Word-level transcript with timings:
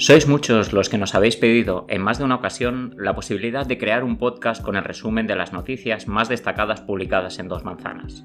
Sois 0.00 0.28
muchos 0.28 0.72
los 0.72 0.88
que 0.88 0.96
nos 0.96 1.16
habéis 1.16 1.34
pedido 1.34 1.84
en 1.88 2.00
más 2.02 2.18
de 2.18 2.24
una 2.24 2.36
ocasión 2.36 2.94
la 2.96 3.16
posibilidad 3.16 3.66
de 3.66 3.78
crear 3.78 4.04
un 4.04 4.16
podcast 4.16 4.62
con 4.62 4.76
el 4.76 4.84
resumen 4.84 5.26
de 5.26 5.34
las 5.34 5.52
noticias 5.52 6.06
más 6.06 6.28
destacadas 6.28 6.80
publicadas 6.80 7.40
en 7.40 7.48
Dos 7.48 7.64
Manzanas. 7.64 8.24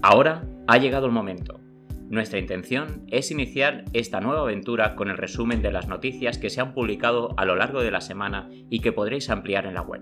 Ahora 0.00 0.46
ha 0.66 0.78
llegado 0.78 1.04
el 1.04 1.12
momento. 1.12 1.60
Nuestra 2.08 2.38
intención 2.38 3.04
es 3.08 3.30
iniciar 3.30 3.84
esta 3.92 4.22
nueva 4.22 4.40
aventura 4.40 4.94
con 4.94 5.10
el 5.10 5.18
resumen 5.18 5.60
de 5.60 5.72
las 5.72 5.88
noticias 5.88 6.38
que 6.38 6.48
se 6.48 6.62
han 6.62 6.72
publicado 6.72 7.34
a 7.36 7.44
lo 7.44 7.54
largo 7.54 7.82
de 7.82 7.90
la 7.90 8.00
semana 8.00 8.48
y 8.70 8.80
que 8.80 8.92
podréis 8.92 9.28
ampliar 9.28 9.66
en 9.66 9.74
la 9.74 9.82
web. 9.82 10.00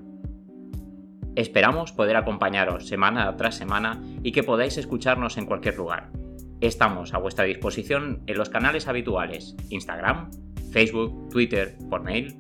Esperamos 1.35 1.91
poder 1.91 2.17
acompañaros 2.17 2.87
semana 2.87 3.37
tras 3.37 3.57
semana 3.57 4.01
y 4.23 4.31
que 4.31 4.45
podáis 4.45 4.79
escucharnos 4.79 5.37
en 5.37 5.47
cualquier 5.47 5.77
lugar, 5.77 6.11
Estamos 6.61 7.15
a 7.15 7.19
vuestra 7.19 7.45
disposición 7.45 8.25
en 8.27 8.37
los 8.37 8.49
canales 8.49 8.89
habituales, 8.89 9.55
Instagram, 9.71 10.29
Facebook, 10.73 11.29
Twitter, 11.31 11.77
por 11.89 12.03
mail. 12.03 12.37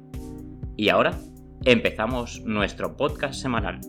Y 0.76 0.88
ahora 0.88 1.16
empezamos 1.64 2.42
nuestro 2.44 2.96
podcast 2.96 3.40
semanal. 3.40 3.80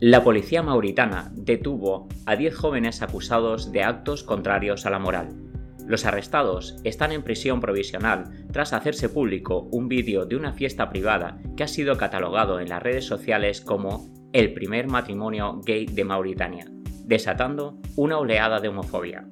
La 0.00 0.24
policía 0.24 0.62
mauritana 0.62 1.30
detuvo 1.34 2.08
a 2.24 2.36
10 2.36 2.54
jóvenes 2.54 3.02
acusados 3.02 3.70
de 3.70 3.82
actos 3.82 4.22
contrarios 4.22 4.86
a 4.86 4.90
la 4.90 4.98
moral. 4.98 5.45
Los 5.86 6.04
arrestados 6.04 6.76
están 6.82 7.12
en 7.12 7.22
prisión 7.22 7.60
provisional 7.60 8.24
tras 8.52 8.72
hacerse 8.72 9.08
público 9.08 9.68
un 9.70 9.88
vídeo 9.88 10.26
de 10.26 10.34
una 10.34 10.52
fiesta 10.52 10.90
privada 10.90 11.38
que 11.56 11.62
ha 11.62 11.68
sido 11.68 11.96
catalogado 11.96 12.58
en 12.58 12.68
las 12.68 12.82
redes 12.82 13.04
sociales 13.04 13.60
como 13.60 14.08
el 14.32 14.52
primer 14.52 14.88
matrimonio 14.88 15.60
gay 15.64 15.86
de 15.86 16.04
Mauritania, 16.04 16.66
desatando 17.04 17.78
una 17.94 18.18
oleada 18.18 18.58
de 18.58 18.68
homofobia. 18.68 19.28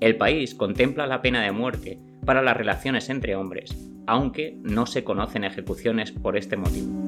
El 0.00 0.16
país 0.16 0.54
contempla 0.54 1.06
la 1.06 1.20
pena 1.20 1.42
de 1.42 1.52
muerte 1.52 2.00
para 2.24 2.42
las 2.42 2.56
relaciones 2.56 3.10
entre 3.10 3.34
hombres, 3.34 3.76
aunque 4.06 4.58
no 4.62 4.86
se 4.86 5.02
conocen 5.02 5.42
ejecuciones 5.42 6.12
por 6.12 6.36
este 6.36 6.56
motivo. 6.56 7.01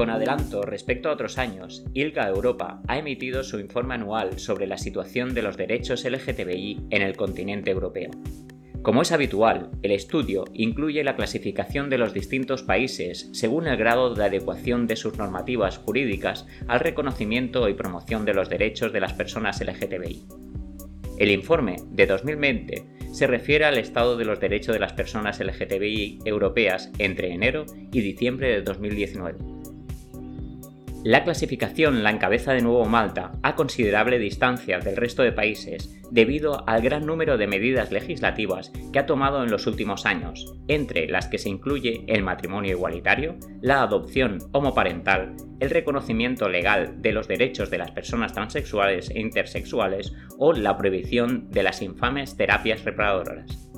Con 0.00 0.08
adelanto 0.08 0.62
respecto 0.62 1.10
a 1.10 1.12
otros 1.12 1.36
años, 1.36 1.84
ILGA 1.92 2.26
Europa 2.26 2.80
ha 2.88 2.96
emitido 2.96 3.44
su 3.44 3.60
informe 3.60 3.96
anual 3.96 4.38
sobre 4.38 4.66
la 4.66 4.78
situación 4.78 5.34
de 5.34 5.42
los 5.42 5.58
derechos 5.58 6.06
LGTBI 6.06 6.86
en 6.88 7.02
el 7.02 7.18
continente 7.18 7.70
europeo. 7.70 8.10
Como 8.80 9.02
es 9.02 9.12
habitual, 9.12 9.68
el 9.82 9.90
estudio 9.90 10.46
incluye 10.54 11.04
la 11.04 11.16
clasificación 11.16 11.90
de 11.90 11.98
los 11.98 12.14
distintos 12.14 12.62
países 12.62 13.28
según 13.34 13.66
el 13.66 13.76
grado 13.76 14.14
de 14.14 14.24
adecuación 14.24 14.86
de 14.86 14.96
sus 14.96 15.18
normativas 15.18 15.76
jurídicas 15.76 16.46
al 16.66 16.80
reconocimiento 16.80 17.68
y 17.68 17.74
promoción 17.74 18.24
de 18.24 18.32
los 18.32 18.48
derechos 18.48 18.94
de 18.94 19.00
las 19.00 19.12
personas 19.12 19.60
LGTBI. 19.60 20.24
El 21.18 21.30
informe 21.30 21.76
de 21.90 22.06
2020 22.06 22.86
se 23.12 23.26
refiere 23.26 23.66
al 23.66 23.76
estado 23.76 24.16
de 24.16 24.24
los 24.24 24.40
derechos 24.40 24.72
de 24.72 24.80
las 24.80 24.94
personas 24.94 25.40
LGTBI 25.40 26.20
europeas 26.24 26.90
entre 26.96 27.34
enero 27.34 27.66
y 27.92 28.00
diciembre 28.00 28.48
de 28.48 28.62
2019. 28.62 29.49
La 31.02 31.24
clasificación 31.24 32.02
la 32.02 32.10
encabeza 32.10 32.52
de 32.52 32.60
nuevo 32.60 32.84
Malta 32.84 33.32
a 33.42 33.56
considerable 33.56 34.18
distancia 34.18 34.80
del 34.80 34.96
resto 34.96 35.22
de 35.22 35.32
países 35.32 35.98
debido 36.10 36.68
al 36.68 36.82
gran 36.82 37.06
número 37.06 37.38
de 37.38 37.46
medidas 37.46 37.90
legislativas 37.90 38.70
que 38.92 38.98
ha 38.98 39.06
tomado 39.06 39.42
en 39.42 39.50
los 39.50 39.66
últimos 39.66 40.04
años, 40.04 40.54
entre 40.68 41.08
las 41.08 41.28
que 41.28 41.38
se 41.38 41.48
incluye 41.48 42.04
el 42.06 42.22
matrimonio 42.22 42.72
igualitario, 42.72 43.36
la 43.62 43.80
adopción 43.80 44.40
homoparental, 44.52 45.36
el 45.58 45.70
reconocimiento 45.70 46.50
legal 46.50 47.00
de 47.00 47.12
los 47.12 47.28
derechos 47.28 47.70
de 47.70 47.78
las 47.78 47.92
personas 47.92 48.34
transexuales 48.34 49.08
e 49.08 49.20
intersexuales 49.20 50.12
o 50.36 50.52
la 50.52 50.76
prohibición 50.76 51.48
de 51.50 51.62
las 51.62 51.80
infames 51.80 52.36
terapias 52.36 52.84
reparadoras. 52.84 53.69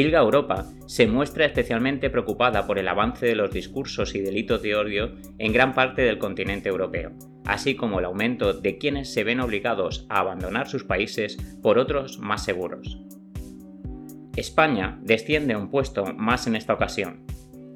ILGA 0.00 0.20
Europa 0.20 0.66
se 0.86 1.06
muestra 1.06 1.44
especialmente 1.44 2.08
preocupada 2.08 2.66
por 2.66 2.78
el 2.78 2.88
avance 2.88 3.26
de 3.26 3.34
los 3.34 3.50
discursos 3.50 4.14
y 4.14 4.20
delitos 4.20 4.62
de 4.62 4.74
odio 4.74 5.12
en 5.38 5.52
gran 5.52 5.74
parte 5.74 6.00
del 6.00 6.16
continente 6.16 6.70
europeo, 6.70 7.12
así 7.44 7.74
como 7.74 7.98
el 7.98 8.06
aumento 8.06 8.54
de 8.54 8.78
quienes 8.78 9.12
se 9.12 9.24
ven 9.24 9.40
obligados 9.40 10.06
a 10.08 10.20
abandonar 10.20 10.68
sus 10.68 10.84
países 10.84 11.36
por 11.62 11.78
otros 11.78 12.18
más 12.18 12.44
seguros. 12.44 12.98
España 14.36 14.98
desciende 15.02 15.54
un 15.54 15.68
puesto 15.68 16.06
más 16.14 16.46
en 16.46 16.56
esta 16.56 16.72
ocasión, 16.72 17.26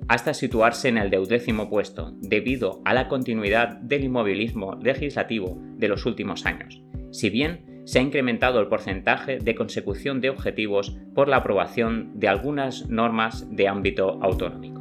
hasta 0.09 0.33
situarse 0.33 0.89
en 0.89 0.97
el 0.97 1.11
deudécimo 1.11 1.69
puesto, 1.69 2.15
debido 2.21 2.81
a 2.87 2.95
la 2.95 3.09
continuidad 3.09 3.77
del 3.81 4.05
inmovilismo 4.05 4.77
legislativo 4.83 5.59
de 5.77 5.89
los 5.89 6.07
últimos 6.07 6.47
años, 6.47 6.83
si 7.11 7.29
bien 7.29 7.74
se 7.85 7.99
ha 7.99 8.03
incrementado 8.03 8.61
el 8.61 8.69
porcentaje 8.69 9.39
de 9.39 9.55
consecución 9.55 10.21
de 10.21 10.31
objetivos 10.31 10.97
por 11.15 11.29
la 11.29 11.37
aprobación 11.37 12.13
de 12.15 12.29
algunas 12.29 12.89
normas 12.89 13.47
de 13.55 13.69
ámbito 13.69 14.19
autonómico. 14.23 14.81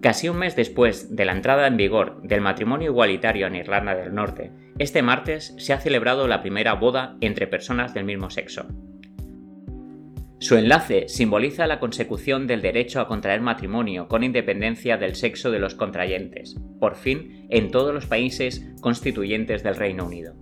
Casi 0.00 0.28
un 0.28 0.38
mes 0.38 0.56
después 0.56 1.14
de 1.14 1.24
la 1.24 1.32
entrada 1.32 1.68
en 1.68 1.76
vigor 1.76 2.20
del 2.22 2.40
matrimonio 2.40 2.90
igualitario 2.90 3.46
en 3.46 3.54
Irlanda 3.54 3.94
del 3.94 4.12
Norte, 4.12 4.50
este 4.78 5.00
martes 5.00 5.54
se 5.58 5.72
ha 5.72 5.78
celebrado 5.78 6.26
la 6.26 6.42
primera 6.42 6.74
boda 6.74 7.16
entre 7.20 7.46
personas 7.46 7.94
del 7.94 8.04
mismo 8.04 8.28
sexo. 8.28 8.66
Su 10.42 10.56
enlace 10.56 11.04
simboliza 11.06 11.68
la 11.68 11.78
consecución 11.78 12.48
del 12.48 12.62
derecho 12.62 13.00
a 13.00 13.06
contraer 13.06 13.40
matrimonio 13.40 14.08
con 14.08 14.24
independencia 14.24 14.96
del 14.96 15.14
sexo 15.14 15.52
de 15.52 15.60
los 15.60 15.76
contrayentes, 15.76 16.56
por 16.80 16.96
fin 16.96 17.46
en 17.48 17.70
todos 17.70 17.94
los 17.94 18.06
países 18.06 18.66
constituyentes 18.80 19.62
del 19.62 19.76
Reino 19.76 20.04
Unido. 20.04 20.34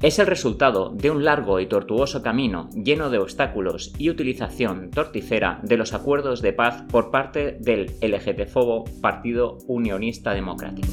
Es 0.00 0.18
el 0.18 0.28
resultado 0.28 0.94
de 0.94 1.10
un 1.10 1.24
largo 1.24 1.60
y 1.60 1.66
tortuoso 1.66 2.22
camino 2.22 2.70
lleno 2.70 3.10
de 3.10 3.18
obstáculos 3.18 3.92
y 3.98 4.08
utilización 4.08 4.90
torticera 4.90 5.60
de 5.62 5.76
los 5.76 5.92
acuerdos 5.92 6.40
de 6.40 6.54
paz 6.54 6.82
por 6.90 7.10
parte 7.10 7.58
del 7.60 7.90
LGTFobo 8.00 8.84
Partido 9.02 9.58
Unionista 9.66 10.32
Democrático. 10.32 10.88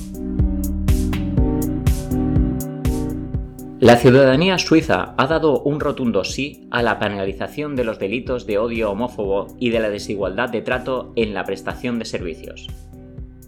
La 3.82 3.98
ciudadanía 3.98 4.60
suiza 4.60 5.16
ha 5.18 5.26
dado 5.26 5.60
un 5.64 5.80
rotundo 5.80 6.24
sí 6.24 6.68
a 6.70 6.84
la 6.84 7.00
penalización 7.00 7.76
de 7.76 7.84
los 7.84 7.98
delitos 7.98 8.46
de 8.46 8.60
odio 8.60 8.92
homófobo 8.92 9.48
y 9.58 9.72
de 9.72 9.80
la 9.80 9.90
desigualdad 9.90 10.50
de 10.50 10.62
trato 10.62 11.12
en 11.16 11.34
la 11.34 11.46
prestación 11.46 11.98
de 11.98 12.06
servicios. 12.06 12.68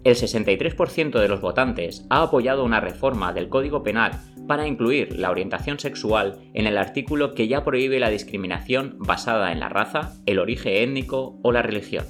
El 0.04 0.16
63% 0.16 1.20
de 1.20 1.28
los 1.28 1.40
votantes 1.40 2.08
ha 2.10 2.24
apoyado 2.24 2.64
una 2.64 2.80
reforma 2.80 3.32
del 3.32 3.48
Código 3.48 3.84
Penal 3.84 4.14
para 4.48 4.66
incluir 4.66 5.20
la 5.20 5.30
orientación 5.30 5.78
sexual 5.78 6.40
en 6.56 6.66
el 6.66 6.80
artículo 6.80 7.36
que 7.36 7.48
ya 7.48 7.64
prohíbe 7.64 8.00
la 8.00 8.10
discriminación 8.10 8.96
basada 8.98 9.52
en 9.52 9.60
la 9.60 9.70
raza, 9.70 10.14
el 10.26 10.40
origen 10.40 10.74
étnico 10.74 11.38
o 11.44 11.52
la 11.52 11.62
religión. 11.62 12.06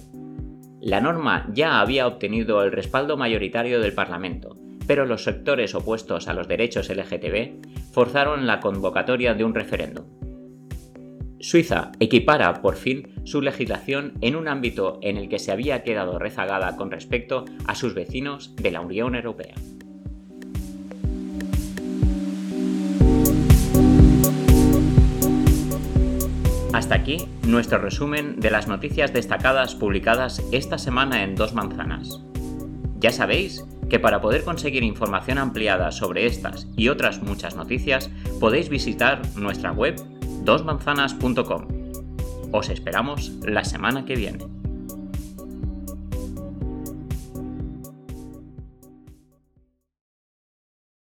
La 0.79 1.01
norma 1.01 1.49
ya 1.51 1.81
había 1.81 2.07
obtenido 2.07 2.63
el 2.63 2.71
respaldo 2.71 3.17
mayoritario 3.17 3.81
del 3.81 3.91
Parlamento, 3.91 4.62
pero 4.87 5.05
los 5.05 5.23
sectores 5.23 5.75
opuestos 5.75 6.27
a 6.27 6.33
los 6.33 6.47
derechos 6.47 6.89
LGTB 6.89 7.91
forzaron 7.91 8.47
la 8.47 8.59
convocatoria 8.59 9.33
de 9.33 9.43
un 9.43 9.55
referéndum. 9.55 10.05
Suiza 11.39 11.91
equipara 11.99 12.61
por 12.61 12.77
fin 12.77 13.09
su 13.25 13.41
legislación 13.41 14.13
en 14.21 14.37
un 14.37 14.47
ámbito 14.47 14.99
en 15.01 15.17
el 15.17 15.27
que 15.27 15.39
se 15.39 15.51
había 15.51 15.83
quedado 15.83 16.17
rezagada 16.17 16.77
con 16.77 16.89
respecto 16.89 17.43
a 17.65 17.75
sus 17.75 17.93
vecinos 17.93 18.55
de 18.55 18.71
la 18.71 18.79
Unión 18.79 19.15
Europea. 19.15 19.55
Hasta 26.71 26.95
aquí 26.95 27.27
nuestro 27.45 27.77
resumen 27.77 28.39
de 28.39 28.49
las 28.49 28.67
noticias 28.67 29.13
destacadas 29.13 29.75
publicadas 29.75 30.41
esta 30.51 30.77
semana 30.77 31.23
en 31.23 31.35
Dos 31.35 31.53
Manzanas. 31.53 32.23
Ya 32.99 33.11
sabéis 33.11 33.63
que 33.93 33.99
para 33.99 34.21
poder 34.21 34.43
conseguir 34.43 34.83
información 34.83 35.37
ampliada 35.37 35.91
sobre 35.91 36.25
estas 36.25 36.67
y 36.75 36.87
otras 36.87 37.21
muchas 37.21 37.55
noticias 37.55 38.09
podéis 38.39 38.67
visitar 38.67 39.21
nuestra 39.35 39.71
web 39.71 40.01
dosmanzanas.com. 40.43 41.67
Os 42.51 42.69
esperamos 42.69 43.33
la 43.43 43.63
semana 43.63 44.03
que 44.03 44.15
viene. 44.15 44.52